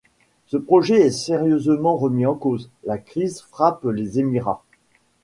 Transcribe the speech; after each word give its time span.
Ce 0.47 0.57
projet 0.57 0.99
est 1.05 1.11
sérieusement 1.11 1.95
remis 1.95 2.25
en 2.25 2.33
cause, 2.33 2.71
la 2.85 2.97
crise 2.97 3.39
frappe 3.41 3.83
les 3.85 4.17
Émirats. 4.17 4.63